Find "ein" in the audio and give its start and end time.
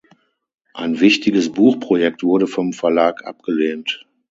0.73-0.99